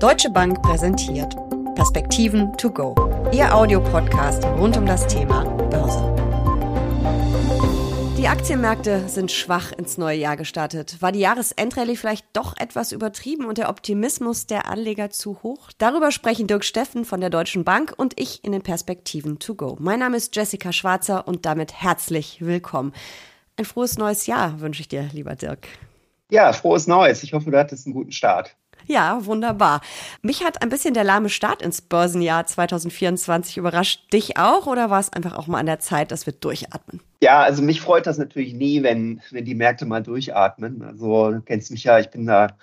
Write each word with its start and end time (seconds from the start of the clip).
Deutsche 0.00 0.30
Bank 0.30 0.62
präsentiert 0.62 1.36
Perspektiven 1.74 2.56
to 2.56 2.70
go. 2.70 2.94
Ihr 3.34 3.54
Audiopodcast 3.54 4.42
rund 4.46 4.74
um 4.78 4.86
das 4.86 5.06
Thema 5.06 5.44
Börse. 5.44 6.14
Die 8.16 8.26
Aktienmärkte 8.26 9.10
sind 9.10 9.30
schwach 9.30 9.72
ins 9.72 9.98
neue 9.98 10.16
Jahr 10.16 10.38
gestartet. 10.38 11.02
War 11.02 11.12
die 11.12 11.18
Jahresendrallye 11.18 11.96
vielleicht 11.96 12.24
doch 12.32 12.56
etwas 12.56 12.92
übertrieben 12.92 13.44
und 13.44 13.58
der 13.58 13.68
Optimismus 13.68 14.46
der 14.46 14.68
Anleger 14.68 15.10
zu 15.10 15.42
hoch? 15.42 15.68
Darüber 15.76 16.12
sprechen 16.12 16.46
Dirk 16.46 16.64
Steffen 16.64 17.04
von 17.04 17.20
der 17.20 17.28
Deutschen 17.28 17.64
Bank 17.64 17.92
und 17.94 18.18
ich 18.18 18.42
in 18.42 18.52
den 18.52 18.62
Perspektiven 18.62 19.38
to 19.38 19.54
go. 19.54 19.76
Mein 19.80 19.98
Name 19.98 20.16
ist 20.16 20.34
Jessica 20.34 20.72
Schwarzer 20.72 21.28
und 21.28 21.44
damit 21.44 21.74
herzlich 21.74 22.38
willkommen. 22.40 22.94
Ein 23.58 23.66
frohes 23.66 23.98
neues 23.98 24.26
Jahr 24.26 24.60
wünsche 24.60 24.80
ich 24.80 24.88
dir, 24.88 25.10
lieber 25.12 25.36
Dirk. 25.36 25.68
Ja, 26.30 26.54
frohes 26.54 26.86
Neues. 26.86 27.22
Ich 27.22 27.34
hoffe, 27.34 27.50
du 27.50 27.58
hattest 27.58 27.84
einen 27.86 27.94
guten 27.94 28.12
Start. 28.12 28.56
Ja, 28.86 29.24
wunderbar. 29.24 29.80
Mich 30.22 30.44
hat 30.44 30.62
ein 30.62 30.68
bisschen 30.68 30.94
der 30.94 31.04
lahme 31.04 31.28
Start 31.28 31.62
ins 31.62 31.80
Börsenjahr 31.80 32.46
2024 32.46 33.56
überrascht. 33.56 34.12
Dich 34.12 34.36
auch 34.36 34.66
oder 34.66 34.90
war 34.90 35.00
es 35.00 35.12
einfach 35.12 35.36
auch 35.36 35.46
mal 35.46 35.58
an 35.58 35.66
der 35.66 35.80
Zeit, 35.80 36.10
dass 36.10 36.26
wir 36.26 36.32
durchatmen? 36.32 37.00
Ja, 37.22 37.42
also 37.42 37.62
mich 37.62 37.80
freut 37.80 38.06
das 38.06 38.18
natürlich 38.18 38.54
nie, 38.54 38.82
wenn, 38.82 39.20
wenn 39.30 39.44
die 39.44 39.54
Märkte 39.54 39.86
mal 39.86 40.02
durchatmen. 40.02 40.82
Also 40.82 41.32
du 41.32 41.40
kennst 41.42 41.70
mich 41.70 41.84
ja, 41.84 41.98
ich 41.98 42.10
bin 42.10 42.26
da 42.26 42.56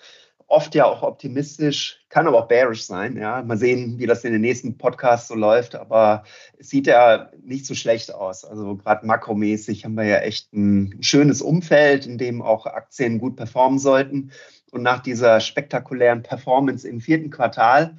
oft 0.48 0.76
ja 0.76 0.86
auch 0.86 1.04
optimistisch, 1.04 2.00
kann 2.10 2.26
aber 2.26 2.40
auch 2.40 2.48
bearish 2.48 2.86
sein. 2.86 3.18
Ja, 3.18 3.44
mal 3.44 3.58
sehen, 3.58 4.00
wie 4.00 4.06
das 4.06 4.24
in 4.24 4.32
den 4.32 4.42
nächsten 4.42 4.78
Podcasts 4.78 5.28
so 5.28 5.36
läuft. 5.36 5.76
Aber 5.76 6.24
es 6.58 6.70
sieht 6.70 6.88
ja 6.88 7.30
nicht 7.44 7.66
so 7.66 7.76
schlecht 7.76 8.14
aus. 8.14 8.46
Also 8.46 8.78
gerade 8.78 9.06
makromäßig 9.06 9.84
haben 9.84 9.96
wir 9.96 10.06
ja 10.06 10.20
echt 10.20 10.54
ein 10.54 10.98
schönes 11.02 11.42
Umfeld, 11.42 12.06
in 12.06 12.18
dem 12.18 12.42
auch 12.42 12.66
Aktien 12.66 13.20
gut 13.20 13.36
performen 13.36 13.78
sollten. 13.78 14.32
Und 14.72 14.84
nach 14.84 15.02
dieser 15.02 15.40
spektakulären 15.40 16.24
Performance 16.24 16.88
im 16.88 17.00
vierten 17.02 17.30
Quartal 17.30 17.98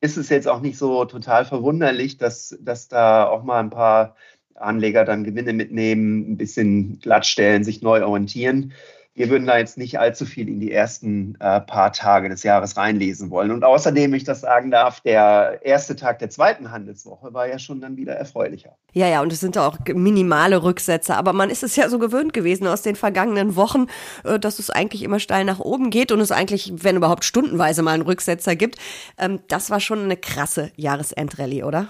ist 0.00 0.16
es 0.16 0.28
jetzt 0.28 0.48
auch 0.48 0.60
nicht 0.60 0.78
so 0.78 1.04
total 1.04 1.44
verwunderlich, 1.44 2.18
dass, 2.18 2.56
dass 2.60 2.88
da 2.88 3.26
auch 3.26 3.44
mal 3.44 3.60
ein 3.60 3.70
paar 3.70 4.16
Anleger 4.54 5.04
dann 5.04 5.24
Gewinne 5.24 5.52
mitnehmen, 5.52 6.32
ein 6.32 6.36
bisschen 6.36 6.98
glattstellen, 7.00 7.64
sich 7.64 7.82
neu 7.82 8.04
orientieren 8.04 8.72
wir 9.18 9.30
würden 9.30 9.46
da 9.46 9.58
jetzt 9.58 9.76
nicht 9.76 9.98
allzu 9.98 10.24
viel 10.24 10.48
in 10.48 10.60
die 10.60 10.70
ersten 10.70 11.34
äh, 11.40 11.60
paar 11.60 11.92
Tage 11.92 12.28
des 12.28 12.44
Jahres 12.44 12.76
reinlesen 12.76 13.30
wollen. 13.30 13.50
Und 13.50 13.64
außerdem, 13.64 14.14
ich 14.14 14.22
das 14.22 14.42
sagen 14.42 14.70
darf, 14.70 15.00
der 15.00 15.60
erste 15.62 15.96
Tag 15.96 16.20
der 16.20 16.30
zweiten 16.30 16.70
Handelswoche 16.70 17.34
war 17.34 17.48
ja 17.48 17.58
schon 17.58 17.80
dann 17.80 17.96
wieder 17.96 18.14
erfreulicher. 18.14 18.76
Ja, 18.92 19.08
ja, 19.08 19.20
und 19.20 19.32
es 19.32 19.40
sind 19.40 19.58
auch 19.58 19.78
minimale 19.92 20.62
Rücksätze. 20.62 21.16
Aber 21.16 21.32
man 21.32 21.50
ist 21.50 21.64
es 21.64 21.74
ja 21.74 21.88
so 21.88 21.98
gewöhnt 21.98 22.32
gewesen 22.32 22.68
aus 22.68 22.82
den 22.82 22.94
vergangenen 22.94 23.56
Wochen, 23.56 23.86
äh, 24.22 24.38
dass 24.38 24.60
es 24.60 24.70
eigentlich 24.70 25.02
immer 25.02 25.18
steil 25.18 25.44
nach 25.44 25.58
oben 25.58 25.90
geht 25.90 26.12
und 26.12 26.20
es 26.20 26.30
eigentlich, 26.30 26.72
wenn 26.76 26.96
überhaupt 26.96 27.24
stundenweise 27.24 27.82
mal 27.82 27.94
einen 27.94 28.02
Rücksetzer 28.02 28.54
gibt. 28.54 28.78
Ähm, 29.18 29.40
das 29.48 29.68
war 29.70 29.80
schon 29.80 30.04
eine 30.04 30.16
krasse 30.16 30.70
Jahresendrallye, 30.76 31.64
oder? 31.64 31.88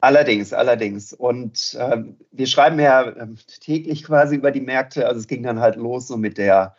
Allerdings, 0.00 0.52
allerdings. 0.52 1.12
Und 1.12 1.76
äh, 1.78 1.98
wir 2.32 2.46
schreiben 2.46 2.80
ja 2.80 3.02
äh, 3.02 3.26
täglich 3.60 4.04
quasi 4.04 4.36
über 4.36 4.50
die 4.50 4.60
Märkte. 4.60 5.06
Also 5.06 5.20
es 5.20 5.26
ging 5.26 5.42
dann 5.42 5.60
halt 5.60 5.76
los 5.76 6.08
so 6.08 6.16
mit 6.16 6.38
der 6.38 6.74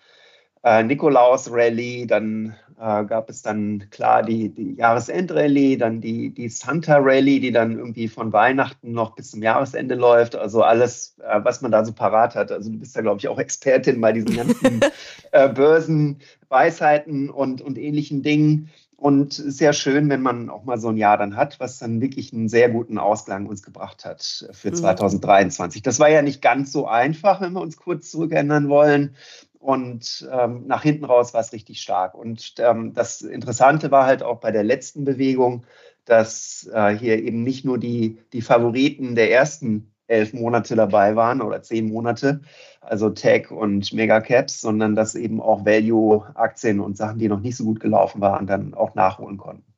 äh, 0.63 0.83
Nikolaus-Rallye, 0.83 2.05
dann 2.07 2.55
äh, 2.79 3.05
gab 3.05 3.29
es 3.29 3.41
dann 3.41 3.87
klar 3.91 4.23
die, 4.23 4.49
die 4.49 4.75
Jahresend-Rallye, 4.75 5.77
dann 5.77 6.01
die, 6.01 6.31
die 6.31 6.49
Santa-Rallye, 6.49 7.39
die 7.39 7.51
dann 7.51 7.77
irgendwie 7.77 8.07
von 8.07 8.33
Weihnachten 8.33 8.91
noch 8.91 9.15
bis 9.15 9.31
zum 9.31 9.43
Jahresende 9.43 9.95
läuft. 9.95 10.35
Also 10.35 10.63
alles, 10.63 11.15
äh, 11.19 11.39
was 11.43 11.61
man 11.61 11.71
da 11.71 11.85
so 11.85 11.93
parat 11.93 12.35
hat. 12.35 12.51
Also 12.51 12.71
du 12.71 12.79
bist 12.79 12.95
da, 12.95 13.01
glaube 13.01 13.19
ich, 13.19 13.27
auch 13.27 13.39
Expertin 13.39 14.01
bei 14.01 14.11
diesen 14.13 14.35
ganzen 14.35 14.81
äh, 15.31 15.49
Börsenweisheiten 15.49 17.29
und, 17.29 17.61
und 17.61 17.77
ähnlichen 17.77 18.23
Dingen. 18.23 18.69
Und 19.01 19.33
sehr 19.33 19.73
schön, 19.73 20.11
wenn 20.11 20.21
man 20.21 20.51
auch 20.51 20.63
mal 20.63 20.77
so 20.77 20.89
ein 20.89 20.97
Jahr 20.97 21.17
dann 21.17 21.35
hat, 21.35 21.59
was 21.59 21.79
dann 21.79 22.01
wirklich 22.01 22.33
einen 22.33 22.47
sehr 22.47 22.69
guten 22.69 22.99
Ausklang 22.99 23.47
uns 23.47 23.63
gebracht 23.63 24.05
hat 24.05 24.47
für 24.51 24.71
2023. 24.71 25.81
Mhm. 25.81 25.83
Das 25.83 25.99
war 25.99 26.09
ja 26.09 26.21
nicht 26.21 26.39
ganz 26.39 26.71
so 26.71 26.85
einfach, 26.85 27.41
wenn 27.41 27.53
wir 27.53 27.61
uns 27.61 27.77
kurz 27.77 28.11
zurückerinnern 28.11 28.69
wollen. 28.69 29.15
Und 29.57 30.29
ähm, 30.31 30.67
nach 30.67 30.83
hinten 30.83 31.05
raus 31.05 31.33
war 31.33 31.41
es 31.41 31.51
richtig 31.51 31.81
stark. 31.81 32.13
Und 32.13 32.53
ähm, 32.59 32.93
das 32.93 33.23
Interessante 33.23 33.89
war 33.89 34.05
halt 34.05 34.21
auch 34.21 34.39
bei 34.39 34.51
der 34.51 34.63
letzten 34.63 35.03
Bewegung, 35.03 35.65
dass 36.05 36.69
äh, 36.71 36.95
hier 36.95 37.23
eben 37.23 37.41
nicht 37.41 37.65
nur 37.65 37.79
die, 37.79 38.19
die 38.33 38.43
Favoriten 38.43 39.15
der 39.15 39.31
ersten 39.31 39.90
elf 40.11 40.33
Monate 40.33 40.75
dabei 40.75 41.15
waren 41.15 41.41
oder 41.41 41.61
zehn 41.63 41.87
Monate, 41.91 42.41
also 42.81 43.09
Tech 43.09 43.51
und 43.51 43.93
Megacaps, 43.93 44.61
sondern 44.61 44.95
dass 44.95 45.15
eben 45.15 45.41
auch 45.41 45.65
Value-Aktien 45.65 46.79
und 46.79 46.97
Sachen, 46.97 47.19
die 47.19 47.29
noch 47.29 47.39
nicht 47.39 47.57
so 47.57 47.63
gut 47.63 47.79
gelaufen 47.79 48.21
waren, 48.21 48.47
dann 48.47 48.73
auch 48.73 48.95
nachholen 48.95 49.37
konnten. 49.37 49.70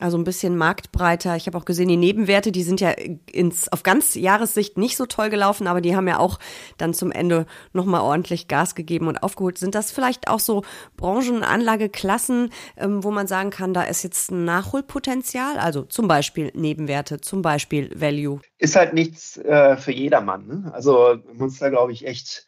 Also 0.00 0.16
ein 0.16 0.24
bisschen 0.24 0.56
marktbreiter. 0.56 1.36
Ich 1.36 1.46
habe 1.46 1.58
auch 1.58 1.66
gesehen, 1.66 1.88
die 1.88 1.98
Nebenwerte, 1.98 2.52
die 2.52 2.62
sind 2.62 2.80
ja 2.80 2.90
ins, 3.30 3.70
auf 3.70 3.82
ganz 3.82 4.14
Jahressicht 4.14 4.78
nicht 4.78 4.96
so 4.96 5.04
toll 5.04 5.28
gelaufen, 5.28 5.66
aber 5.66 5.82
die 5.82 5.94
haben 5.94 6.08
ja 6.08 6.18
auch 6.18 6.38
dann 6.78 6.94
zum 6.94 7.12
Ende 7.12 7.44
nochmal 7.74 8.00
ordentlich 8.00 8.48
Gas 8.48 8.74
gegeben 8.74 9.08
und 9.08 9.22
aufgeholt. 9.22 9.58
Sind 9.58 9.74
das 9.74 9.92
vielleicht 9.92 10.28
auch 10.28 10.40
so 10.40 10.64
Branchenanlageklassen, 10.96 12.50
ähm, 12.78 13.04
wo 13.04 13.10
man 13.10 13.26
sagen 13.26 13.50
kann, 13.50 13.74
da 13.74 13.82
ist 13.82 14.02
jetzt 14.02 14.30
ein 14.30 14.46
Nachholpotenzial? 14.46 15.58
Also 15.58 15.82
zum 15.82 16.08
Beispiel 16.08 16.50
Nebenwerte, 16.54 17.20
zum 17.20 17.42
Beispiel 17.42 17.90
Value. 17.94 18.40
Ist 18.56 18.76
halt 18.76 18.94
nichts 18.94 19.36
äh, 19.36 19.76
für 19.76 19.92
jedermann. 19.92 20.46
Ne? 20.46 20.70
Also 20.72 21.18
man 21.26 21.36
muss 21.36 21.58
da, 21.58 21.68
glaube 21.68 21.92
ich, 21.92 22.06
echt 22.06 22.46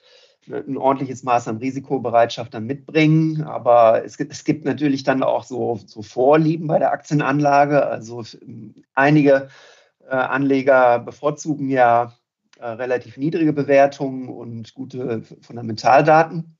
ein 0.51 0.77
ordentliches 0.77 1.23
Maß 1.23 1.49
an 1.49 1.59
Risikobereitschaft 1.59 2.55
dann 2.55 2.67
mitbringen. 2.67 3.43
Aber 3.45 4.05
es 4.05 4.17
gibt, 4.17 4.33
es 4.33 4.45
gibt 4.45 4.65
natürlich 4.65 5.05
dann 5.05 5.23
auch 5.23 5.45
so, 5.45 5.79
so 5.87 6.03
Vorlieben 6.03 6.67
bei 6.67 6.79
der 6.79 6.93
Aktienanlage. 6.93 7.87
Also 7.87 8.25
einige 8.95 9.49
äh, 10.09 10.15
Anleger 10.15 10.99
bevorzugen 10.99 11.69
ja 11.69 12.13
äh, 12.59 12.67
relativ 12.67 13.17
niedrige 13.17 13.53
Bewertungen 13.53 14.29
und 14.29 14.75
gute 14.75 15.23
Fundamentaldaten. 15.41 16.57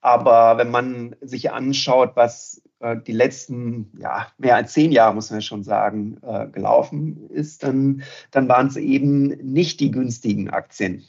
Aber 0.00 0.58
wenn 0.58 0.70
man 0.70 1.16
sich 1.20 1.50
anschaut, 1.50 2.12
was 2.14 2.62
äh, 2.80 2.96
die 2.96 3.12
letzten 3.12 3.92
ja, 3.98 4.28
mehr 4.38 4.56
als 4.56 4.72
zehn 4.72 4.92
Jahre, 4.92 5.14
muss 5.14 5.30
man 5.30 5.40
ja 5.40 5.42
schon 5.42 5.62
sagen, 5.62 6.20
gelaufen 6.52 7.28
ist, 7.30 7.62
dann, 7.62 8.02
dann 8.30 8.48
waren 8.48 8.68
es 8.68 8.76
eben 8.76 9.28
nicht 9.28 9.80
die 9.80 9.90
günstigen 9.90 10.50
Aktien, 10.50 11.04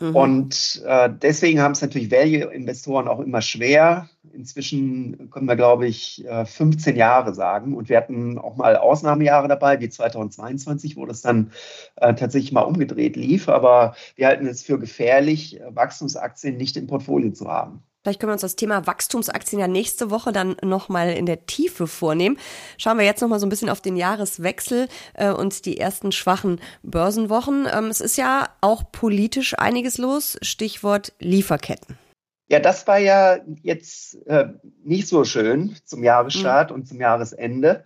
Mhm. 0.00 0.16
Und 0.16 0.82
äh, 0.86 1.10
deswegen 1.10 1.60
haben 1.60 1.72
es 1.72 1.82
natürlich 1.82 2.10
Value-Investoren 2.10 3.08
auch 3.08 3.20
immer 3.20 3.40
schwer. 3.42 4.08
Inzwischen 4.32 5.30
können 5.30 5.46
wir, 5.46 5.56
glaube 5.56 5.86
ich, 5.86 6.24
15 6.44 6.94
äh, 6.94 6.98
Jahre 6.98 7.34
sagen. 7.34 7.74
Und 7.74 7.88
wir 7.88 7.96
hatten 7.96 8.38
auch 8.38 8.56
mal 8.56 8.76
Ausnahmejahre 8.76 9.48
dabei, 9.48 9.80
wie 9.80 9.88
2022, 9.88 10.96
wo 10.96 11.06
das 11.06 11.22
dann 11.22 11.52
äh, 11.96 12.14
tatsächlich 12.14 12.52
mal 12.52 12.62
umgedreht 12.62 13.16
lief. 13.16 13.48
Aber 13.48 13.94
wir 14.16 14.26
halten 14.26 14.46
es 14.46 14.62
für 14.62 14.78
gefährlich, 14.78 15.60
Wachstumsaktien 15.70 16.56
nicht 16.56 16.76
im 16.76 16.86
Portfolio 16.86 17.32
zu 17.32 17.48
haben. 17.48 17.82
Vielleicht 18.06 18.20
können 18.20 18.30
wir 18.30 18.34
uns 18.34 18.42
das 18.42 18.54
Thema 18.54 18.86
Wachstumsaktien 18.86 19.58
ja 19.58 19.66
nächste 19.66 20.12
Woche 20.12 20.30
dann 20.30 20.54
nochmal 20.62 21.10
in 21.14 21.26
der 21.26 21.44
Tiefe 21.46 21.88
vornehmen. 21.88 22.38
Schauen 22.78 22.98
wir 22.98 23.04
jetzt 23.04 23.20
nochmal 23.20 23.40
so 23.40 23.46
ein 23.46 23.48
bisschen 23.48 23.68
auf 23.68 23.80
den 23.80 23.96
Jahreswechsel 23.96 24.86
äh, 25.14 25.32
und 25.32 25.66
die 25.66 25.78
ersten 25.78 26.12
schwachen 26.12 26.60
Börsenwochen. 26.84 27.66
Ähm, 27.68 27.86
es 27.86 28.00
ist 28.00 28.16
ja 28.16 28.48
auch 28.60 28.92
politisch 28.92 29.58
einiges 29.58 29.98
los. 29.98 30.38
Stichwort 30.40 31.14
Lieferketten. 31.18 31.98
Ja, 32.48 32.60
das 32.60 32.86
war 32.86 32.98
ja 32.98 33.38
jetzt 33.64 34.24
äh, 34.28 34.50
nicht 34.84 35.08
so 35.08 35.24
schön 35.24 35.74
zum 35.84 36.04
Jahresstart 36.04 36.70
mhm. 36.70 36.76
und 36.76 36.86
zum 36.86 37.00
Jahresende, 37.00 37.84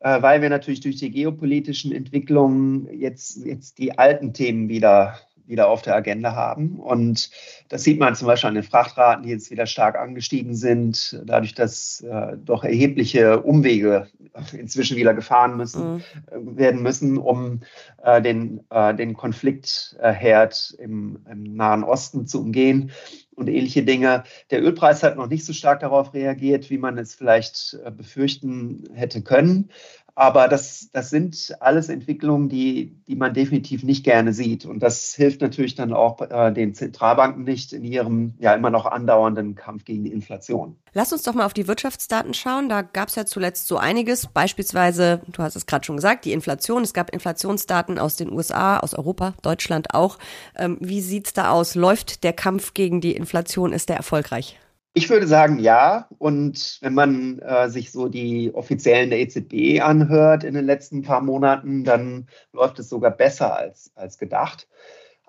äh, 0.00 0.20
weil 0.20 0.42
wir 0.42 0.50
natürlich 0.50 0.80
durch 0.80 0.96
die 0.96 1.10
geopolitischen 1.10 1.92
Entwicklungen 1.92 2.92
jetzt, 2.92 3.38
jetzt 3.38 3.78
die 3.78 3.96
alten 3.96 4.34
Themen 4.34 4.68
wieder 4.68 5.18
wieder 5.46 5.68
auf 5.68 5.82
der 5.82 5.94
Agenda 5.94 6.34
haben. 6.34 6.78
Und 6.78 7.30
das 7.68 7.84
sieht 7.84 7.98
man 7.98 8.14
zum 8.14 8.26
Beispiel 8.26 8.48
an 8.48 8.54
den 8.54 8.62
Frachtraten, 8.62 9.22
die 9.22 9.30
jetzt 9.30 9.50
wieder 9.50 9.66
stark 9.66 9.96
angestiegen 9.96 10.54
sind, 10.54 11.20
dadurch, 11.24 11.54
dass 11.54 12.00
äh, 12.00 12.36
doch 12.36 12.64
erhebliche 12.64 13.40
Umwege 13.40 14.08
inzwischen 14.52 14.96
wieder 14.96 15.14
gefahren 15.14 15.56
müssen, 15.56 15.94
mhm. 15.94 16.02
äh, 16.30 16.56
werden 16.58 16.82
müssen, 16.82 17.18
um 17.18 17.60
äh, 18.02 18.20
den, 18.20 18.60
äh, 18.70 18.94
den 18.94 19.14
Konfliktherd 19.14 20.74
im, 20.78 21.18
im 21.30 21.56
Nahen 21.56 21.84
Osten 21.84 22.26
zu 22.26 22.40
umgehen 22.40 22.92
und 23.36 23.48
ähnliche 23.48 23.84
Dinge. 23.84 24.24
Der 24.50 24.62
Ölpreis 24.62 25.02
hat 25.02 25.16
noch 25.16 25.28
nicht 25.28 25.44
so 25.44 25.52
stark 25.52 25.80
darauf 25.80 26.14
reagiert, 26.14 26.70
wie 26.70 26.78
man 26.78 26.98
es 26.98 27.14
vielleicht 27.14 27.78
äh, 27.84 27.90
befürchten 27.90 28.84
hätte 28.94 29.22
können. 29.22 29.70
Aber 30.18 30.48
das, 30.48 30.88
das 30.94 31.10
sind 31.10 31.54
alles 31.60 31.90
Entwicklungen, 31.90 32.48
die, 32.48 32.96
die 33.06 33.16
man 33.16 33.34
definitiv 33.34 33.82
nicht 33.82 34.02
gerne 34.02 34.32
sieht. 34.32 34.64
Und 34.64 34.82
das 34.82 35.12
hilft 35.14 35.42
natürlich 35.42 35.74
dann 35.74 35.92
auch 35.92 36.22
äh, 36.22 36.50
den 36.54 36.72
Zentralbanken 36.72 37.44
nicht 37.44 37.74
in 37.74 37.84
ihrem 37.84 38.32
ja 38.38 38.54
immer 38.54 38.70
noch 38.70 38.86
andauernden 38.86 39.54
Kampf 39.56 39.84
gegen 39.84 40.04
die 40.04 40.12
Inflation. 40.12 40.76
Lass 40.94 41.12
uns 41.12 41.22
doch 41.22 41.34
mal 41.34 41.44
auf 41.44 41.52
die 41.52 41.68
Wirtschaftsdaten 41.68 42.32
schauen. 42.32 42.70
Da 42.70 42.80
gab 42.80 43.10
es 43.10 43.16
ja 43.16 43.26
zuletzt 43.26 43.68
so 43.68 43.76
einiges. 43.76 44.28
Beispielsweise, 44.28 45.20
du 45.30 45.42
hast 45.42 45.54
es 45.54 45.66
gerade 45.66 45.84
schon 45.84 45.96
gesagt, 45.96 46.24
die 46.24 46.32
Inflation. 46.32 46.82
Es 46.82 46.94
gab 46.94 47.10
Inflationsdaten 47.10 47.98
aus 47.98 48.16
den 48.16 48.32
USA, 48.32 48.78
aus 48.78 48.94
Europa, 48.94 49.34
Deutschland 49.42 49.92
auch. 49.92 50.18
Ähm, 50.56 50.78
wie 50.80 51.02
sieht's 51.02 51.34
da 51.34 51.50
aus? 51.50 51.74
Läuft 51.74 52.24
der 52.24 52.32
Kampf 52.32 52.72
gegen 52.72 53.02
die 53.02 53.12
Inflation? 53.12 53.25
Ist 53.72 53.88
der 53.88 53.96
erfolgreich? 53.96 54.58
Ich 54.94 55.10
würde 55.10 55.26
sagen, 55.26 55.58
ja. 55.58 56.08
Und 56.16 56.78
wenn 56.80 56.94
man 56.94 57.38
äh, 57.40 57.68
sich 57.68 57.92
so 57.92 58.08
die 58.08 58.50
offiziellen 58.54 59.10
der 59.10 59.20
EZB 59.20 59.82
anhört 59.82 60.42
in 60.42 60.54
den 60.54 60.64
letzten 60.64 61.02
paar 61.02 61.20
Monaten, 61.20 61.84
dann 61.84 62.28
läuft 62.52 62.78
es 62.78 62.88
sogar 62.88 63.10
besser 63.10 63.54
als, 63.54 63.92
als 63.94 64.16
gedacht. 64.16 64.66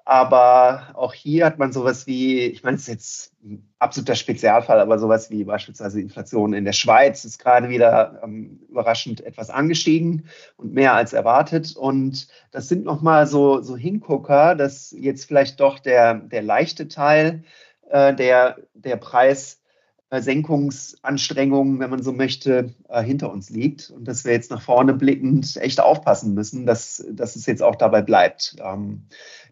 Aber 0.08 0.94
auch 0.94 1.14
hier 1.14 1.46
hat 1.46 1.60
man 1.60 1.74
sowas 1.74 2.08
wie, 2.08 2.40
ich 2.46 2.64
meine, 2.64 2.78
es 2.78 2.84
ist 2.84 2.88
jetzt 2.88 3.34
ein 3.44 3.70
absoluter 3.78 4.16
Spezialfall, 4.16 4.80
aber 4.80 5.00
sowas 5.00 5.30
wie 5.32 5.44
beispielsweise 5.44 6.00
Inflation 6.00 6.54
in 6.54 6.64
der 6.64 6.72
Schweiz 6.72 7.26
ist 7.26 7.38
gerade 7.38 7.68
wieder 7.68 8.22
ähm, 8.24 8.62
überraschend 8.70 9.20
etwas 9.20 9.50
angestiegen 9.50 10.30
und 10.56 10.74
mehr 10.74 10.94
als 10.94 11.12
erwartet. 11.12 11.76
Und 11.76 12.30
das 12.52 12.70
sind 12.70 12.86
nochmal 12.86 13.28
so, 13.28 13.62
so 13.62 13.76
Hingucker, 13.76 14.56
dass 14.56 14.96
jetzt 14.98 15.26
vielleicht 15.26 15.60
doch 15.60 15.78
der, 15.78 16.14
der 16.14 16.42
leichte 16.42 16.88
Teil 16.88 17.44
äh, 17.90 18.14
der, 18.16 18.58
der 18.74 18.98
Preis 18.98 19.62
Senkungsanstrengungen, 20.10 21.80
wenn 21.80 21.90
man 21.90 22.02
so 22.02 22.14
möchte, 22.14 22.74
äh, 22.88 23.04
hinter 23.04 23.32
uns 23.32 23.50
liegt 23.50 23.90
und 23.90 24.06
dass 24.06 24.24
wir 24.24 24.32
jetzt 24.32 24.52
nach 24.52 24.62
vorne 24.62 24.94
blickend 24.94 25.58
echt 25.58 25.82
aufpassen 25.82 26.34
müssen, 26.34 26.66
dass, 26.66 27.06
dass 27.12 27.36
es 27.36 27.46
jetzt 27.46 27.62
auch 27.62 27.76
dabei 27.76 28.02
bleibt. 28.02 28.56
Ähm, 28.64 29.04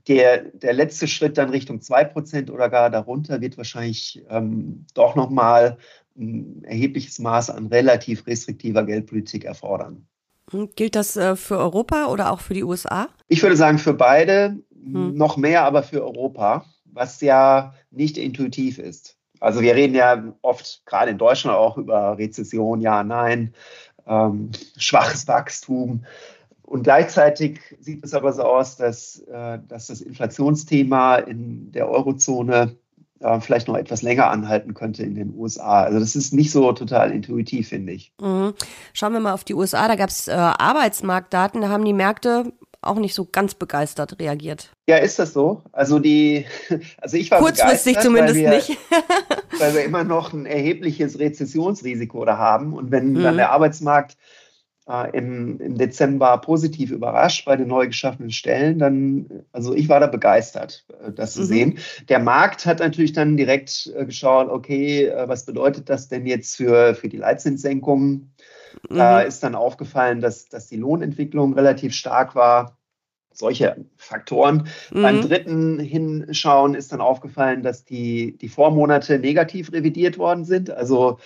der, 0.07 0.43
der 0.53 0.73
letzte 0.73 1.07
Schritt 1.07 1.37
dann 1.37 1.49
Richtung 1.49 1.79
2% 1.79 2.51
oder 2.51 2.69
gar 2.69 2.89
darunter 2.89 3.41
wird 3.41 3.57
wahrscheinlich 3.57 4.23
ähm, 4.29 4.85
doch 4.93 5.15
nochmal 5.15 5.77
ein 6.17 6.63
erhebliches 6.63 7.19
Maß 7.19 7.49
an 7.49 7.67
relativ 7.67 8.25
restriktiver 8.25 8.85
Geldpolitik 8.85 9.43
erfordern. 9.43 10.07
Hm, 10.51 10.69
gilt 10.75 10.95
das 10.95 11.17
äh, 11.17 11.35
für 11.35 11.57
Europa 11.57 12.05
oder 12.05 12.31
auch 12.31 12.39
für 12.39 12.53
die 12.53 12.63
USA? 12.63 13.09
Ich 13.27 13.43
würde 13.43 13.57
sagen, 13.57 13.77
für 13.77 13.93
beide, 13.93 14.59
hm. 14.71 15.15
noch 15.15 15.35
mehr 15.35 15.65
aber 15.65 15.83
für 15.83 16.01
Europa, 16.01 16.63
was 16.95 17.21
ja 17.21 17.73
nicht 17.91 18.17
intuitiv 18.17 18.79
ist. 18.79 19.17
Also 19.39 19.61
wir 19.61 19.75
reden 19.75 19.95
ja 19.95 20.23
oft, 20.41 20.81
gerade 20.85 21.11
in 21.11 21.17
Deutschland, 21.17 21.57
auch 21.57 21.77
über 21.77 22.17
Rezession, 22.17 22.81
ja, 22.81 23.03
nein, 23.03 23.53
ähm, 24.07 24.51
schwaches 24.77 25.27
Wachstum. 25.27 26.05
Und 26.63 26.83
gleichzeitig 26.83 27.59
sieht 27.79 28.03
es 28.03 28.13
aber 28.13 28.33
so 28.33 28.43
aus, 28.43 28.77
dass, 28.77 29.19
äh, 29.19 29.59
dass 29.67 29.87
das 29.87 30.01
Inflationsthema 30.01 31.17
in 31.17 31.71
der 31.71 31.89
Eurozone 31.89 32.75
äh, 33.19 33.39
vielleicht 33.39 33.67
noch 33.67 33.75
etwas 33.75 34.01
länger 34.01 34.29
anhalten 34.29 34.73
könnte 34.73 35.03
in 35.03 35.15
den 35.15 35.33
USA. 35.37 35.83
Also 35.83 35.99
das 35.99 36.15
ist 36.15 36.33
nicht 36.33 36.51
so 36.51 36.71
total 36.73 37.11
intuitiv, 37.11 37.69
finde 37.69 37.93
ich. 37.93 38.11
Mhm. 38.19 38.53
Schauen 38.93 39.13
wir 39.13 39.19
mal 39.19 39.33
auf 39.33 39.43
die 39.43 39.53
USA. 39.53 39.87
Da 39.87 39.95
gab 39.95 40.09
es 40.09 40.27
äh, 40.27 40.31
Arbeitsmarktdaten, 40.31 41.61
da 41.61 41.69
haben 41.69 41.85
die 41.85 41.93
Märkte 41.93 42.51
auch 42.81 42.97
nicht 42.97 43.13
so 43.13 43.25
ganz 43.25 43.53
begeistert 43.53 44.19
reagiert. 44.19 44.71
Ja, 44.87 44.97
ist 44.97 45.19
das 45.19 45.33
so? 45.33 45.61
Also 45.71 45.99
die, 45.99 46.45
also 46.97 47.17
ich 47.17 47.31
war 47.31 47.39
kurzfristig 47.39 47.99
zumindest 47.99 48.35
wir, 48.35 48.49
nicht, 48.49 48.77
weil 49.59 49.73
wir 49.73 49.83
immer 49.83 50.03
noch 50.03 50.33
ein 50.33 50.45
erhebliches 50.45 51.19
Rezessionsrisiko 51.19 52.25
da 52.25 52.37
haben 52.37 52.73
und 52.73 52.91
wenn 52.91 53.13
mhm. 53.13 53.23
dann 53.23 53.37
der 53.37 53.51
Arbeitsmarkt 53.51 54.17
äh, 54.87 55.17
im, 55.17 55.59
im 55.59 55.77
Dezember 55.77 56.37
positiv 56.37 56.91
überrascht 56.91 57.45
bei 57.45 57.55
den 57.55 57.67
neu 57.67 57.87
geschaffenen 57.87 58.31
Stellen, 58.31 58.79
dann, 58.79 59.43
also 59.51 59.73
ich 59.73 59.89
war 59.89 59.99
da 59.99 60.07
begeistert, 60.07 60.85
äh, 61.03 61.11
das 61.11 61.33
zu 61.33 61.41
mhm. 61.41 61.45
sehen. 61.45 61.79
Der 62.09 62.19
Markt 62.19 62.65
hat 62.65 62.79
natürlich 62.79 63.13
dann 63.13 63.37
direkt 63.37 63.91
äh, 63.95 64.05
geschaut, 64.05 64.49
okay, 64.49 65.05
äh, 65.05 65.27
was 65.27 65.45
bedeutet 65.45 65.89
das 65.89 66.07
denn 66.07 66.25
jetzt 66.25 66.55
für, 66.55 66.95
für 66.95 67.09
die 67.09 67.17
Leitzinssenkungen? 67.17 68.31
Mhm. 68.89 68.95
Da 68.95 69.21
ist 69.21 69.43
dann 69.43 69.55
aufgefallen, 69.55 70.21
dass, 70.21 70.47
dass 70.47 70.67
die 70.67 70.77
Lohnentwicklung 70.77 71.53
relativ 71.53 71.93
stark 71.93 72.35
war. 72.35 72.77
Solche 73.31 73.85
Faktoren. 73.97 74.69
Mhm. 74.91 75.01
Beim 75.01 75.21
dritten 75.21 75.79
Hinschauen 75.79 76.73
ist 76.73 76.93
dann 76.93 77.01
aufgefallen, 77.01 77.63
dass 77.63 77.83
die, 77.83 78.37
die 78.37 78.47
Vormonate 78.47 79.19
negativ 79.19 79.73
revidiert 79.73 80.17
worden 80.17 80.45
sind. 80.45 80.69
Also 80.71 81.19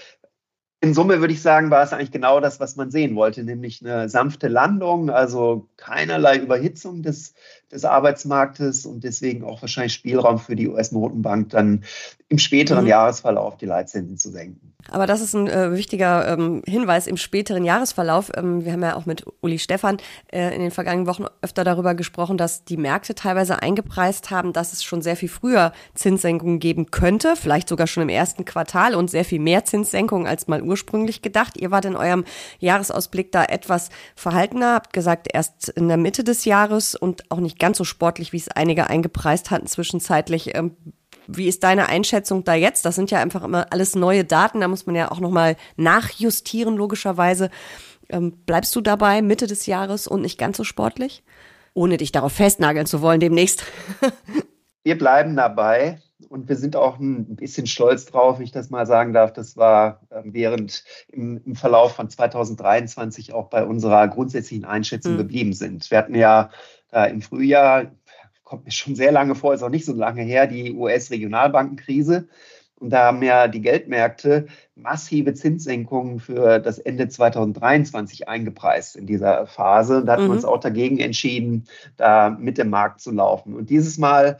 in 0.82 0.94
Summe 0.94 1.20
würde 1.20 1.34
ich 1.34 1.42
sagen, 1.42 1.72
war 1.72 1.84
es 1.84 1.92
eigentlich 1.92 2.12
genau 2.12 2.40
das, 2.40 2.62
was 2.62 2.78
man 2.78 2.90
sehen 2.90 3.16
wollte, 3.16 3.44
nämlich 3.44 3.84
eine 3.84 4.08
sanfte 4.08 4.48
Landung, 4.48 5.10
also 5.10 5.68
keinerlei 5.76 6.38
Überhitzung 6.38 7.04
des, 7.04 7.34
des 7.70 7.84
Arbeitsmarktes 7.84 8.86
und 8.86 9.04
deswegen 9.04 9.44
auch 9.44 9.62
wahrscheinlich 9.62 9.94
Spielraum 9.94 10.40
für 10.40 10.56
die 10.56 10.70
US-Notenbank, 10.70 11.50
dann 11.50 11.84
im 12.30 12.38
späteren 12.38 12.84
mhm. 12.84 12.92
Jahresverlauf 12.92 13.58
die 13.58 13.66
Leitzinsen 13.66 14.18
zu 14.18 14.30
senken. 14.30 14.74
Aber 14.88 15.06
das 15.06 15.20
ist 15.20 15.34
ein 15.34 15.48
äh, 15.48 15.74
wichtiger 15.74 16.28
ähm, 16.30 16.62
Hinweis 16.66 17.08
im 17.08 17.18
späteren 17.18 17.66
Jahresverlauf. 17.66 18.32
Ähm, 18.36 18.64
wir 18.64 18.72
haben 18.72 18.82
ja 18.82 18.96
auch 18.96 19.06
mit 19.06 19.26
Uli 19.42 19.60
Stefan 19.60 19.98
äh, 20.32 20.56
in 20.56 20.62
den 20.62 20.72
vergangenen 20.72 21.08
Wochen 21.08 21.26
öfter 21.42 21.64
darüber 21.64 21.96
gesprochen, 21.96 22.38
dass 22.38 22.64
die 22.64 22.78
Märkte 22.78 23.14
teilweise 23.14 23.62
eingepreist 23.62 24.32
haben, 24.32 24.54
dass 24.54 24.72
es 24.72 24.84
schon 24.84 25.02
sehr 25.02 25.18
viel 25.18 25.28
früher 25.28 25.74
Zinssenkungen 25.96 26.60
geben 26.60 26.92
könnte, 26.92 27.36
vielleicht 27.36 27.68
sogar 27.68 27.88
schon 27.88 28.04
im 28.04 28.10
ersten 28.10 28.46
Quartal 28.46 28.96
und 28.96 29.10
sehr 29.10 29.26
viel 29.26 29.40
mehr 29.40 29.66
Zinssenkungen 29.66 30.28
als 30.28 30.48
mal 30.48 30.62
ursprünglich 30.70 31.22
gedacht. 31.22 31.58
Ihr 31.58 31.72
wart 31.72 31.86
in 31.86 31.96
eurem 31.96 32.24
Jahresausblick 32.60 33.32
da 33.32 33.44
etwas 33.44 33.90
verhaltener, 34.16 34.76
habt 34.76 34.94
gesagt, 34.94 35.28
erst 35.34 35.70
in 35.70 35.88
der 35.88 35.98
Mitte 35.98 36.24
des 36.24 36.46
Jahres 36.46 36.96
und 36.96 37.30
auch 37.32 37.40
nicht 37.40 37.60
ganz 37.60 37.78
so 37.78 37.84
sportlich, 37.84 38.32
wie 38.32 38.38
es 38.38 38.48
einige 38.50 38.88
eingepreist 38.88 39.52
hatten 39.52 39.68
zwischenzeitlich. 39.68 40.56
Ähm, 40.56 40.78
wie 41.28 41.48
ist 41.48 41.64
deine 41.64 41.90
Einschätzung 41.90 42.44
da 42.44 42.56
jetzt? 42.56 42.86
Das 42.86 42.96
sind 42.96 43.12
ja 43.12 43.20
einfach 43.20 43.44
immer 43.44 43.68
alles 43.72 43.96
neue 43.96 44.24
Daten, 44.24 44.62
da 44.62 44.68
muss 44.68 44.86
man 44.86 44.96
ja 44.96 45.12
auch 45.12 45.20
nochmal 45.20 45.58
nachjustieren, 45.76 46.76
logischerweise. 46.76 47.50
Ähm, 48.10 48.32
bleibst 48.46 48.76
du 48.76 48.82
dabei 48.82 49.22
Mitte 49.22 49.46
des 49.46 49.66
Jahres 49.66 50.08
und 50.08 50.22
nicht 50.22 50.40
ganz 50.40 50.58
so 50.58 50.64
sportlich? 50.64 51.24
Ohne 51.74 51.98
dich 51.98 52.12
darauf 52.12 52.34
festnageln 52.34 52.88
zu 52.88 53.02
wollen 53.02 53.20
demnächst. 53.20 53.64
wir 54.84 54.98
bleiben 54.98 55.36
dabei 55.36 56.00
und 56.28 56.50
wir 56.50 56.58
sind 56.58 56.76
auch 56.76 57.00
ein 57.00 57.36
bisschen 57.36 57.66
stolz 57.66 58.06
drauf, 58.06 58.38
wenn 58.38 58.46
ich 58.46 58.52
das 58.52 58.70
mal 58.70 58.86
sagen 58.86 59.14
darf. 59.14 59.32
Das 59.32 59.56
war 59.56 60.02
ähm, 60.12 60.34
während 60.34 60.84
im, 61.08 61.42
im 61.46 61.56
Verlauf 61.56 61.96
von 61.96 62.10
2023 62.10 63.34
auch 63.34 63.50
bei 63.50 63.64
unserer 63.64 64.08
grundsätzlichen 64.08 64.66
Einschätzung 64.66 65.14
mhm. 65.14 65.20
geblieben 65.20 65.54
sind. 65.54 65.90
Wir 65.90 65.98
hatten 65.98 66.16
ja 66.16 66.50
äh, 66.92 67.10
im 67.10 67.22
Frühjahr 67.22 67.92
kommt 68.44 68.66
mir 68.66 68.72
schon 68.72 68.96
sehr 68.96 69.12
lange 69.12 69.36
vor, 69.36 69.54
ist 69.54 69.62
auch 69.62 69.70
nicht 69.70 69.86
so 69.86 69.94
lange 69.94 70.24
her, 70.24 70.48
die 70.48 70.74
US-Regionalbankenkrise. 70.74 72.28
Und 72.80 72.92
da 72.92 73.08
haben 73.08 73.22
ja 73.22 73.48
die 73.48 73.62
Geldmärkte 73.62 74.48
massive 74.76 75.34
Zinssenkungen 75.34 76.20
für 76.20 76.60
das 76.60 76.80
Ende 76.80 77.10
2023 77.10 78.28
eingepreist 78.28 78.96
in 78.96 79.06
dieser 79.06 79.46
Phase. 79.46 79.98
Und 79.98 80.06
da 80.06 80.14
hatten 80.14 80.24
mhm. 80.24 80.28
wir 80.30 80.36
uns 80.36 80.46
auch 80.46 80.60
dagegen 80.60 80.98
entschieden, 80.98 81.66
da 81.98 82.30
mit 82.30 82.58
dem 82.58 82.70
Markt 82.70 83.02
zu 83.02 83.12
laufen. 83.12 83.54
Und 83.54 83.70
dieses 83.70 83.98
Mal 83.98 84.40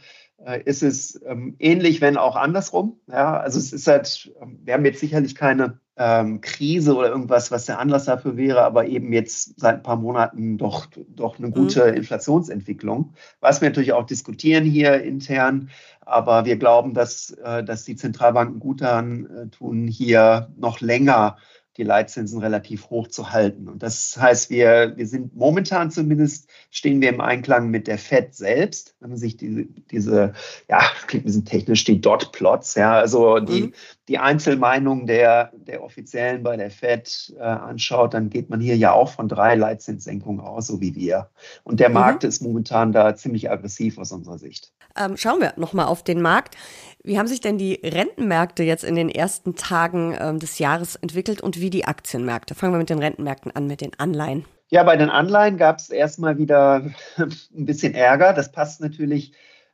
ist 0.64 0.82
es 0.82 1.20
ähm, 1.26 1.54
ähnlich, 1.58 2.00
wenn 2.00 2.16
auch 2.16 2.36
andersrum. 2.36 2.98
Ja, 3.08 3.38
also 3.38 3.58
es 3.58 3.72
ist 3.72 3.86
halt, 3.86 4.32
ähm, 4.40 4.58
wir 4.64 4.74
haben 4.74 4.84
jetzt 4.84 5.00
sicherlich 5.00 5.34
keine 5.34 5.78
ähm, 5.96 6.40
Krise 6.40 6.96
oder 6.96 7.10
irgendwas, 7.10 7.50
was 7.50 7.66
der 7.66 7.78
Anlass 7.78 8.06
dafür 8.06 8.38
wäre, 8.38 8.62
aber 8.62 8.86
eben 8.86 9.12
jetzt 9.12 9.60
seit 9.60 9.76
ein 9.76 9.82
paar 9.82 9.96
Monaten 9.96 10.56
doch, 10.56 10.86
doch 11.08 11.38
eine 11.38 11.50
gute 11.50 11.90
mhm. 11.90 11.98
Inflationsentwicklung. 11.98 13.12
Was 13.40 13.60
wir 13.60 13.68
natürlich 13.68 13.92
auch 13.92 14.06
diskutieren 14.06 14.64
hier 14.64 15.02
intern, 15.02 15.68
aber 16.00 16.46
wir 16.46 16.56
glauben, 16.56 16.94
dass, 16.94 17.32
äh, 17.32 17.62
dass 17.62 17.84
die 17.84 17.96
Zentralbanken 17.96 18.60
gut 18.60 18.80
daran 18.80 19.26
äh, 19.26 19.48
tun, 19.48 19.86
hier 19.86 20.50
noch 20.56 20.80
länger 20.80 21.36
die 21.80 21.86
Leitzinsen 21.86 22.40
relativ 22.40 22.90
hoch 22.90 23.08
zu 23.08 23.30
halten. 23.30 23.68
Und 23.68 23.82
das 23.82 24.18
heißt, 24.20 24.50
wir, 24.50 24.92
wir 24.96 25.06
sind 25.06 25.34
momentan 25.34 25.90
zumindest, 25.90 26.48
stehen 26.70 27.00
wir 27.00 27.08
im 27.08 27.22
Einklang 27.22 27.70
mit 27.70 27.86
der 27.86 27.96
FED 27.96 28.34
selbst. 28.34 28.94
Wenn 29.00 29.10
man 29.10 29.18
sich 29.18 29.38
diese, 29.38 29.64
diese 29.90 30.34
ja, 30.68 30.82
klingt 31.06 31.24
ein 31.24 31.26
bisschen 31.26 31.44
technisch, 31.46 31.84
die 31.84 32.00
Dot-Plots, 32.00 32.74
ja, 32.74 32.92
also 32.92 33.38
die, 33.38 33.62
mhm. 33.62 33.72
die 34.08 34.18
Einzelmeinungen 34.18 35.06
der, 35.06 35.52
der 35.54 35.82
Offiziellen 35.82 36.42
bei 36.42 36.56
der 36.58 36.70
FED 36.70 37.34
äh, 37.38 37.42
anschaut, 37.42 38.12
dann 38.12 38.28
geht 38.28 38.50
man 38.50 38.60
hier 38.60 38.76
ja 38.76 38.92
auch 38.92 39.10
von 39.12 39.26
drei 39.26 39.54
Leitzinssenkungen 39.54 40.40
aus, 40.40 40.66
so 40.66 40.82
wie 40.82 40.94
wir. 40.94 41.30
Und 41.64 41.80
der 41.80 41.88
mhm. 41.88 41.94
Markt 41.94 42.24
ist 42.24 42.42
momentan 42.42 42.92
da 42.92 43.16
ziemlich 43.16 43.50
aggressiv 43.50 43.96
aus 43.96 44.12
unserer 44.12 44.38
Sicht. 44.38 44.72
Ähm, 44.96 45.16
schauen 45.16 45.40
wir 45.40 45.54
nochmal 45.56 45.86
auf 45.86 46.02
den 46.02 46.20
Markt. 46.20 46.56
Wie 47.02 47.18
haben 47.18 47.26
sich 47.26 47.40
denn 47.40 47.56
die 47.56 47.80
Rentenmärkte 47.82 48.62
jetzt 48.62 48.84
in 48.84 48.94
den 48.94 49.08
ersten 49.08 49.54
Tagen 49.54 50.16
ähm, 50.20 50.38
des 50.38 50.58
Jahres 50.58 50.96
entwickelt 50.96 51.40
und 51.40 51.60
wie 51.60 51.70
die 51.70 51.86
Aktienmärkte? 51.86 52.54
Fangen 52.54 52.74
wir 52.74 52.78
mit 52.78 52.90
den 52.90 52.98
Rentenmärkten 52.98 53.54
an, 53.56 53.66
mit 53.66 53.80
den 53.80 53.98
Anleihen. 53.98 54.44
Ja, 54.68 54.84
bei 54.84 54.96
den 54.96 55.08
Anleihen 55.10 55.56
gab 55.56 55.78
es 55.78 55.88
erstmal 55.88 56.36
wieder 56.36 56.90
ein 57.16 57.64
bisschen 57.64 57.94
Ärger. 57.94 58.34
Das 58.34 58.52
passt 58.52 58.80
natürlich 58.80 59.32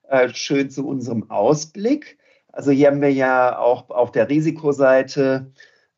äh, 0.08 0.28
schön 0.28 0.70
zu 0.70 0.86
unserem 0.86 1.28
Ausblick. 1.30 2.18
Also 2.52 2.70
hier 2.70 2.88
haben 2.88 3.02
wir 3.02 3.12
ja 3.12 3.58
auch 3.58 3.90
auf 3.90 4.12
der 4.12 4.28
Risikoseite 4.28 5.52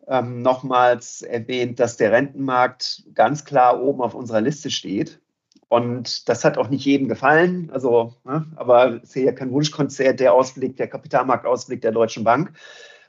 ähm, 0.09 0.41
nochmals 0.41 1.23
erwähnt, 1.23 1.79
dass 1.79 1.99
der 1.99 2.11
Rentenmarkt 2.11 3.05
ganz 3.15 3.45
klar 3.45 3.83
oben 3.83 4.01
auf 4.01 4.15
unserer 4.15 4.41
Liste 4.41 4.71
steht. 4.71 5.21
Und 5.69 6.29
das 6.29 6.45
hat 6.45 6.57
auch 6.57 6.71
nicht 6.71 6.85
jedem 6.85 7.09
gefallen. 7.09 7.71
Also, 7.73 8.15
ne, 8.25 8.47
aber 8.57 9.03
es 9.03 9.11
ist 9.11 9.17
ja 9.17 9.33
kein 9.33 9.53
Wunschkonzert, 9.53 10.19
der 10.21 10.33
Ausblick, 10.33 10.77
der 10.77 10.89
Kapitalmarktausblick 10.89 11.83
der 11.83 11.93
Deutschen 11.93 12.25
Bank. 12.25 12.53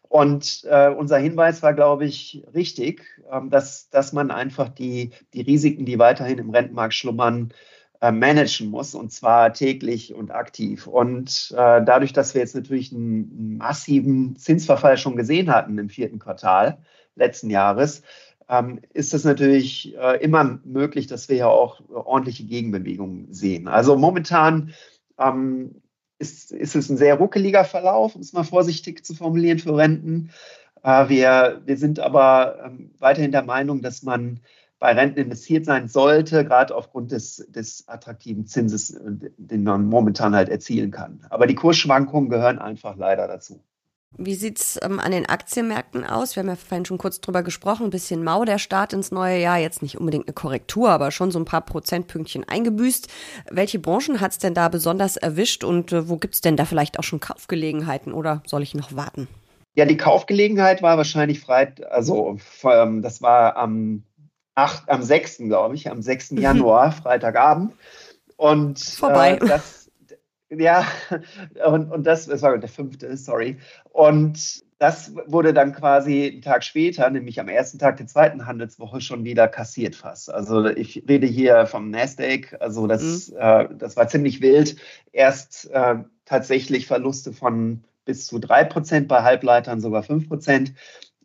Und 0.10 0.66
äh, 0.70 0.90
unser 0.90 1.18
Hinweis 1.20 1.62
war, 1.62 1.74
glaube 1.74 2.06
ich, 2.06 2.44
richtig, 2.54 3.04
ähm, 3.32 3.50
dass, 3.50 3.90
dass 3.92 4.12
man 4.12 4.32
einfach 4.32 4.70
die, 4.70 5.12
die 5.34 5.42
Risiken, 5.42 5.86
die 5.86 6.00
weiterhin 6.00 6.40
im 6.40 6.50
Rentenmarkt 6.50 6.96
schlummern, 6.96 7.54
äh, 8.02 8.12
managen 8.12 8.70
muss 8.70 8.96
und 8.96 9.12
zwar 9.12 9.54
täglich 9.54 10.14
und 10.14 10.32
aktiv. 10.32 10.88
Und 10.88 11.54
äh, 11.56 11.84
dadurch, 11.84 12.12
dass 12.12 12.34
wir 12.34 12.42
jetzt 12.42 12.56
natürlich 12.56 12.92
einen 12.92 13.58
massiven 13.58 14.36
Zinsverfall 14.36 14.98
schon 14.98 15.16
gesehen 15.16 15.54
hatten 15.54 15.78
im 15.78 15.90
vierten 15.90 16.18
Quartal 16.20 16.80
letzten 17.16 17.50
Jahres, 17.50 18.02
ähm, 18.50 18.82
ist 18.94 19.14
es 19.14 19.24
natürlich 19.24 19.96
äh, 19.96 20.22
immer 20.24 20.60
möglich, 20.66 21.08
dass 21.08 21.30
wir 21.30 21.36
ja 21.38 21.48
auch 21.48 21.82
ordentliche 21.90 22.44
Gegenbewegungen 22.46 23.32
sehen. 23.32 23.68
Also 23.68 23.96
momentan 23.96 24.74
ähm, 25.20 25.82
ist, 26.18 26.52
ist 26.52 26.76
es 26.76 26.90
ein 26.90 26.98
sehr 26.98 27.16
ruckeliger 27.16 27.64
Verlauf, 27.64 28.16
um 28.16 28.22
es 28.22 28.34
mal 28.34 28.44
vorsichtig 28.44 29.06
zu 29.06 29.14
formulieren 29.14 29.60
für 29.60 29.78
Renten. 29.78 30.32
Äh, 30.84 31.10
wir, 31.10 31.62
wir 31.66 31.78
sind 31.78 32.00
aber 32.00 32.66
ähm, 32.66 32.92
weiterhin 32.98 33.32
der 33.32 33.44
Meinung, 33.44 33.82
dass 33.82 34.02
man 34.02 34.40
bei 34.80 34.94
Renten 34.94 35.20
investiert 35.20 35.66
sein 35.66 35.88
sollte, 35.88 36.44
gerade 36.44 36.74
aufgrund 36.74 37.12
des, 37.12 37.46
des 37.50 37.88
attraktiven 37.88 38.48
Zinses, 38.48 38.92
äh, 38.92 39.30
den 39.38 39.64
man 39.64 39.86
momentan 39.86 40.34
halt 40.34 40.50
erzielen 40.50 40.90
kann. 40.90 41.26
Aber 41.30 41.46
die 41.46 41.56
Kursschwankungen 41.56 42.30
gehören 42.30 42.58
einfach 42.58 42.98
leider 42.98 43.28
dazu. 43.28 43.62
Wie 44.18 44.34
sieht's 44.34 44.80
ähm, 44.82 45.00
an 45.00 45.12
den 45.12 45.28
Aktienmärkten 45.28 46.04
aus? 46.04 46.36
Wir 46.36 46.42
haben 46.42 46.50
ja 46.50 46.56
vorhin 46.56 46.86
schon 46.86 46.98
kurz 46.98 47.22
drüber 47.22 47.44
gesprochen, 47.44 47.86
ein 47.86 47.90
bisschen 47.92 48.24
mau 48.24 48.44
der 48.44 48.58
Start 48.58 48.92
ins 48.92 49.12
neue 49.12 49.40
Jahr, 49.40 49.60
jetzt 49.60 49.82
nicht 49.82 49.98
unbedingt 49.98 50.28
eine 50.28 50.34
Korrektur, 50.34 50.90
aber 50.90 51.12
schon 51.12 51.32
so 51.32 51.40
ein 51.40 51.46
paar 51.46 51.62
Prozentpünktchen 51.62 52.48
eingebüßt. 52.48 53.08
Welche 53.52 53.80
Branchen 53.80 54.20
hat's 54.20 54.40
denn 54.40 54.54
da 54.54 54.68
besonders 54.68 55.16
erwischt 55.16 55.64
und 55.64 55.92
äh, 55.94 56.10
wo 56.10 56.18
gibt's 56.18 56.42
denn 56.42 56.58
da 56.58 56.66
vielleicht 56.66 56.98
auch 56.98 57.04
schon 57.04 57.20
Kaufgelegenheiten 57.20 58.12
oder 58.12 58.42
soll 58.46 58.64
ich 58.64 58.74
noch 58.74 58.96
warten? 58.96 59.28
Ja, 59.76 59.86
die 59.86 59.98
Kaufgelegenheit 59.98 60.82
war 60.82 60.98
wahrscheinlich 60.98 61.40
frei, 61.40 61.72
also 61.90 62.38
ähm, 62.64 63.02
das 63.02 63.22
war 63.22 63.56
am, 63.56 64.04
8, 64.56 64.90
am 64.90 65.04
6. 65.04 65.38
glaube 65.38 65.76
ich, 65.76 65.90
am 65.90 66.02
6. 66.02 66.32
Mhm. 66.32 66.38
Januar, 66.40 66.92
Freitagabend. 66.92 67.74
Und 68.36 68.80
Vorbei. 68.80 69.34
Äh, 69.34 69.48
das 69.48 69.79
ja, 70.50 70.88
und, 71.66 71.92
und 71.92 72.04
das, 72.06 72.26
das 72.26 72.42
war 72.42 72.58
der 72.58 72.70
fünfte, 72.70 73.16
sorry. 73.18 73.58
Und 73.92 74.64
das 74.80 75.14
wurde 75.28 75.54
dann 75.54 75.74
quasi 75.74 76.30
einen 76.32 76.42
Tag 76.42 76.64
später, 76.64 77.10
nämlich 77.10 77.40
am 77.40 77.50
ersten 77.50 77.80
Tag 77.80 77.98
der 77.98 78.08
zweiten 78.08 78.46
Handelswoche, 78.46 79.02
schon 79.02 79.26
wieder 79.26 79.48
kassiert 79.50 79.96
fast. 79.96 80.32
Also 80.32 80.68
ich 80.68 81.04
rede 81.08 81.28
hier 81.28 81.66
vom 81.66 81.90
Nasdaq, 81.92 82.56
also 82.62 82.88
das, 82.88 83.30
mhm. 83.30 83.38
äh, 83.38 83.68
das 83.78 83.98
war 83.98 84.08
ziemlich 84.08 84.42
wild. 84.42 84.78
Erst 85.12 85.70
äh, 85.72 85.96
tatsächlich 86.26 86.88
Verluste 86.88 87.34
von 87.34 87.84
bis 88.06 88.26
zu 88.26 88.40
drei 88.40 88.64
Prozent 88.64 89.08
bei 89.10 89.22
Halbleitern, 89.22 89.82
sogar 89.82 90.02
fünf 90.02 90.30
Prozent. 90.30 90.74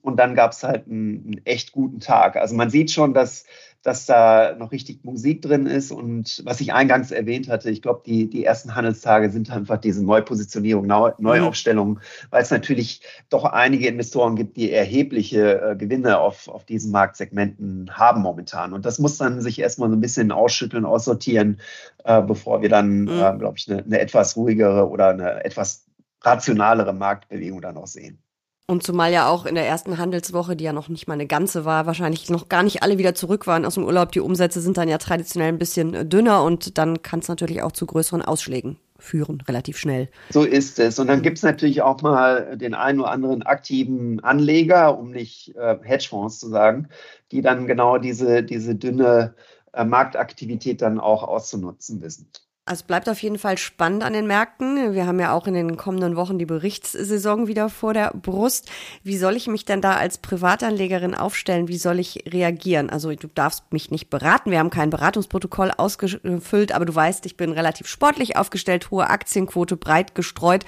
Und 0.04 0.18
dann 0.18 0.34
gab 0.34 0.52
es 0.52 0.62
halt 0.62 0.87
einen, 0.87 1.25
einen, 1.25 1.40
echt 1.46 1.73
guten 1.73 1.99
Tag. 1.99 2.37
Also 2.37 2.54
man 2.54 2.68
sieht 2.68 2.90
schon, 2.90 3.14
dass 3.14 3.46
dass 3.84 4.06
da 4.06 4.56
noch 4.56 4.73
richtig 4.73 5.04
Musik 5.04 5.42
drin 5.42 5.66
ist. 5.66 5.92
Und 5.92 6.42
was 6.46 6.62
ich 6.62 6.73
eingangs 6.73 7.11
erwähnt 7.11 7.50
hatte, 7.50 7.70
ich 7.70 7.82
glaube, 7.82 8.00
die, 8.06 8.30
die 8.30 8.42
ersten 8.42 8.75
Handelstage 8.75 9.30
sind 9.30 9.50
einfach 9.50 9.76
diese 9.76 10.02
Neupositionierung, 10.02 10.87
Neu 10.87 11.12
Neuaufstellung, 11.18 11.90
mhm. 11.90 11.99
weil 12.30 12.42
es 12.42 12.50
natürlich 12.50 13.02
doch 13.28 13.44
einige 13.44 13.87
Investoren 13.87 14.37
gibt, 14.37 14.56
die 14.56 14.73
erhebliche 14.73 15.61
äh, 15.61 15.76
Gewinne 15.76 16.18
auf, 16.18 16.49
auf 16.49 16.64
diesen 16.64 16.92
Marktsegmenten 16.92 17.90
haben 17.92 18.23
momentan. 18.23 18.73
Und 18.73 18.87
das 18.87 18.99
muss 18.99 19.18
dann 19.18 19.42
sich 19.42 19.58
erstmal 19.58 19.90
so 19.90 19.96
ein 19.96 20.00
bisschen 20.00 20.32
ausschütteln, 20.32 20.87
aussortieren, 20.87 21.61
äh, 22.04 22.23
bevor 22.23 22.62
wir 22.62 22.70
dann, 22.70 23.02
mhm. 23.02 23.08
äh, 23.11 23.37
glaube 23.37 23.56
ich, 23.58 23.70
eine, 23.70 23.84
eine 23.84 24.00
etwas 24.00 24.34
ruhigere 24.34 24.88
oder 24.88 25.11
eine 25.11 25.44
etwas 25.44 25.84
rationalere 26.23 26.94
Marktbewegung 26.94 27.61
dann 27.61 27.76
auch 27.76 27.87
sehen. 27.87 28.24
Und 28.66 28.83
zumal 28.83 29.12
ja 29.12 29.28
auch 29.28 29.44
in 29.44 29.56
der 29.56 29.66
ersten 29.66 29.99
Handelswoche, 29.99 30.56
die 30.56 30.64
ja 30.64 30.73
noch 30.73 30.88
nicht 30.88 31.06
mal 31.06 31.14
eine 31.14 31.26
ganze 31.26 31.66
war, 31.66 31.85
wahrscheinlich 31.85 32.30
noch 32.30 32.49
gar 32.49 32.62
nicht 32.62 32.83
alle 32.83 32.97
wieder 32.97 33.14
zurück 33.14 33.47
waren 33.47 33.66
aus 33.66 33.75
dem 33.75 33.85
Urlaub. 33.85 34.12
Die 34.12 34.21
Umsätze 34.21 34.62
sind 34.62 34.78
dann 34.78 34.88
ja 34.88 34.97
traditionell 34.97 35.49
ein 35.49 35.59
bisschen 35.59 35.92
äh, 35.92 36.06
dünner 36.06 36.42
und 36.42 36.78
dann 36.78 37.02
kann 37.02 37.21
es 37.21 37.28
natürlich 37.28 37.62
auch 37.62 37.73
zu 37.73 37.85
größeren 37.85 38.23
Ausschlägen 38.23 38.78
führen, 38.99 39.42
relativ 39.47 39.76
schnell. 39.76 40.09
So 40.30 40.44
ist 40.44 40.78
es. 40.78 40.99
Und 40.99 41.09
dann 41.09 41.21
gibt 41.21 41.37
es 41.37 41.42
natürlich 41.42 41.83
auch 41.83 42.00
mal 42.00 42.56
den 42.56 42.73
einen 42.73 43.00
oder 43.00 43.11
anderen 43.11 43.42
aktiven 43.42 44.25
Anleger, 44.25 44.99
um 44.99 45.11
nicht 45.11 45.54
äh, 45.56 45.76
Hedgefonds 45.83 46.38
zu 46.38 46.49
sagen, 46.49 46.88
die 47.33 47.42
dann 47.42 47.66
genau 47.66 47.99
diese, 47.99 48.42
diese 48.42 48.75
dünne 48.75 49.35
äh, 49.75 49.85
Marktaktivität 49.85 50.80
dann 50.80 51.00
auch 51.00 51.23
auszunutzen 51.23 52.00
wissen. 52.00 52.30
Also 52.66 52.87
bleibt 52.87 53.11
auf 53.11 53.23
jeden 53.23 53.38
Fall 53.38 53.59
spannend 53.59 54.02
an 54.02 54.14
den 54.14 54.26
Märkten. 54.26 54.94
Wir 54.94 55.06
haben 55.06 55.21
ja 55.21 55.35
auch 55.35 55.47
in 55.47 55.52
den 55.52 55.76
kommenden 55.76 56.16
Wochen 56.16 56.38
die 56.38 56.47
Berichtssaison 56.47 57.47
wieder 57.47 57.68
vor 57.68 57.92
der 57.92 58.11
Brust. 58.14 58.71
Wie 59.02 59.18
soll 59.18 59.37
ich 59.37 59.49
mich 59.49 59.66
denn 59.66 59.83
da 59.83 59.97
als 59.97 60.16
Privatanlegerin 60.16 61.14
aufstellen? 61.14 61.68
Wie 61.68 61.76
soll 61.76 61.99
ich 61.99 62.25
reagieren? 62.26 62.88
Also 62.88 63.14
du 63.14 63.28
darfst 63.28 63.71
mich 63.71 63.90
nicht 63.90 64.09
beraten. 64.09 64.50
Wir 64.50 64.61
haben 64.61 64.71
kein 64.71 64.88
Beratungsprotokoll 64.88 65.73
ausgefüllt, 65.76 66.73
aber 66.73 66.87
du 66.87 66.94
weißt, 66.94 67.26
ich 67.26 67.37
bin 67.37 67.52
relativ 67.52 67.87
sportlich 67.87 68.37
aufgestellt, 68.37 68.90
hohe 68.90 69.11
Aktienquote, 69.11 69.76
breit 69.76 70.14
gestreut. 70.14 70.64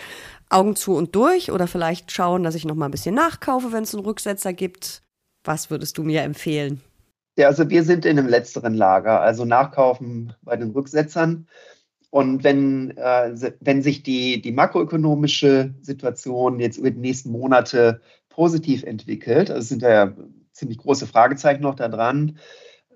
Augen 0.51 0.77
zu 0.77 0.95
und 0.95 1.17
durch 1.17 1.51
oder 1.51 1.67
vielleicht 1.67 2.13
schauen, 2.13 2.43
dass 2.43 2.55
ich 2.55 2.67
noch 2.67 2.75
mal 2.75 2.85
ein 2.85 2.91
bisschen 2.91 3.15
nachkaufe, 3.15 3.73
wenn 3.73 3.85
es 3.85 3.95
einen 3.95 4.05
Rücksetzer 4.05 4.53
gibt. 4.53 5.03
Was 5.45 5.71
würdest 5.71 5.97
du 5.97 6.03
mir 6.03 6.23
empfehlen? 6.23 6.83
Ja, 7.39 7.49
also 7.49 7.69
wir 7.71 7.85
sind 7.85 8.05
in 8.05 8.17
dem 8.17 8.29
letzteren 8.29 8.75
Lager, 8.75 9.21
also 9.23 9.47
nachkaufen 9.47 10.35
bei 10.43 10.57
den 10.57 10.71
Rücksetzern. 10.71 11.49
Und 12.17 12.45
wenn, 12.45 12.97
äh, 12.97 13.53
wenn 13.61 13.83
sich 13.83 14.03
die, 14.03 14.41
die 14.41 14.51
makroökonomische 14.51 15.75
Situation 15.83 16.61
jetzt 16.61 16.79
über 16.79 16.91
die 16.91 16.99
nächsten 16.99 17.31
Monate 17.31 18.01
positiv 18.31 18.85
entwickelt, 18.85 19.51
also 19.51 19.61
sind 19.69 19.83
da 19.83 19.91
ja 19.91 20.13
ziemlich 20.51 20.79
große 20.79 21.07
Fragezeichen 21.07 21.61
noch 21.61 21.75
da 21.75 21.89
dran, 21.89 22.39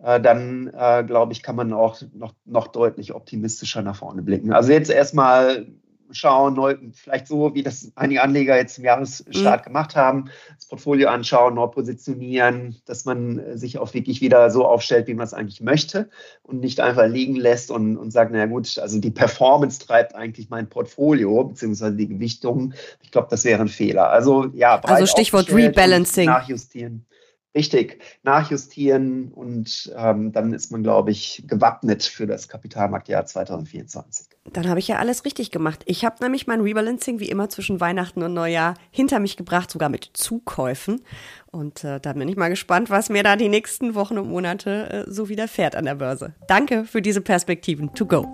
äh, 0.03 0.23
dann 0.23 0.69
äh, 0.69 1.05
glaube 1.05 1.35
ich, 1.35 1.43
kann 1.43 1.55
man 1.55 1.75
auch 1.75 2.01
noch, 2.15 2.33
noch 2.47 2.69
deutlich 2.69 3.13
optimistischer 3.15 3.83
nach 3.83 3.97
vorne 3.97 4.23
blicken. 4.23 4.55
Also 4.55 4.73
jetzt 4.73 4.91
erstmal 4.91 5.67
schauen, 6.13 6.55
neu, 6.55 6.77
vielleicht 6.93 7.27
so, 7.27 7.55
wie 7.55 7.63
das 7.63 7.93
einige 7.95 8.23
Anleger 8.23 8.57
jetzt 8.57 8.79
im 8.79 8.85
Jahresstart 8.85 9.61
mhm. 9.61 9.65
gemacht 9.65 9.97
haben, 9.97 10.31
das 10.57 10.67
Portfolio 10.67 11.09
anschauen, 11.09 11.55
neu 11.55 11.67
positionieren, 11.67 12.77
dass 12.87 13.05
man 13.05 13.57
sich 13.59 13.79
auch 13.79 13.95
wirklich 13.95 14.21
wieder 14.21 14.51
so 14.51 14.67
aufstellt, 14.67 15.07
wie 15.07 15.15
man 15.15 15.25
es 15.25 15.35
eigentlich 15.35 15.61
möchte 15.61 16.09
und 16.43 16.61
nicht 16.61 16.81
einfach 16.81 17.07
liegen 17.07 17.37
lässt 17.37 17.71
und, 17.71 17.97
und 17.97 18.11
sagt, 18.11 18.33
naja 18.33 18.47
gut, 18.47 18.79
also 18.79 19.01
die 19.01 19.11
Performance 19.11 19.81
treibt 19.81 20.15
eigentlich 20.15 20.51
mein 20.51 20.69
Portfolio, 20.69 21.45
beziehungsweise 21.45 21.97
die 21.97 22.09
Gewichtung. 22.09 22.75
Ich 23.03 23.11
glaube, 23.11 23.29
das 23.31 23.45
wäre 23.45 23.61
ein 23.61 23.69
Fehler. 23.69 24.11
Also 24.11 24.47
ja, 24.55 24.81
also 24.81 25.07
Stichwort 25.07 25.53
Rebalancing. 25.53 26.27
Nachjustieren. 26.27 27.07
Richtig, 27.53 28.01
nachjustieren 28.23 29.33
und 29.33 29.93
ähm, 29.97 30.31
dann 30.31 30.53
ist 30.53 30.71
man, 30.71 30.85
glaube 30.85 31.11
ich, 31.11 31.43
gewappnet 31.49 32.05
für 32.05 32.29
das 32.29 32.49
Kapitalmarktjahr 32.49 33.27
2024. 33.27 34.27
Dann 34.53 34.69
habe 34.69 34.79
ich 34.79 34.87
ja 34.87 34.99
alles 34.99 35.25
richtig 35.25 35.51
gemacht. 35.51 35.83
Ich 35.87 36.05
habe 36.05 36.17
nämlich 36.21 36.47
mein 36.47 36.61
Rebalancing 36.61 37.19
wie 37.19 37.29
immer 37.29 37.49
zwischen 37.49 37.81
Weihnachten 37.81 38.23
und 38.23 38.35
Neujahr 38.35 38.75
hinter 38.93 39.19
mich 39.19 39.37
gebracht, 39.37 39.69
sogar 39.71 39.89
mit 39.89 40.11
Zukäufen. 40.13 41.03
Und 41.51 41.83
äh, 41.83 41.99
da 41.99 42.13
bin 42.13 42.29
ich 42.29 42.37
mal 42.37 42.51
gespannt, 42.51 42.89
was 42.89 43.11
mir 43.11 43.25
da 43.25 43.35
die 43.35 43.49
nächsten 43.49 43.97
Wochen 43.97 44.19
und 44.19 44.29
Monate 44.29 45.07
äh, 45.09 45.11
so 45.11 45.29
widerfährt 45.29 45.75
an 45.75 45.87
der 45.87 45.97
Börse. 45.97 46.35
Danke 46.47 46.85
für 46.85 47.03
diese 47.03 47.21
Perspektiven. 47.21 47.93
To 47.95 48.07
go. 48.07 48.33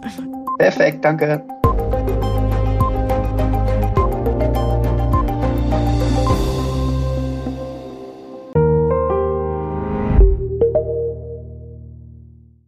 Perfekt, 0.58 1.02
danke. 1.04 1.42